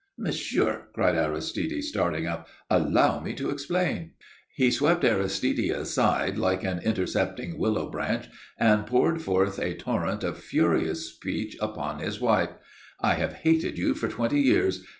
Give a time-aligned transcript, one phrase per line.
[0.17, 4.13] "Monsieur," cried Aristide, starting up, "allow me to explain."
[4.55, 8.27] He swept Aristide aside like an intercepting willow branch,
[8.57, 12.49] and poured forth a torrent of furious speech upon his wife.
[12.99, 14.83] "I have hated you for twenty years.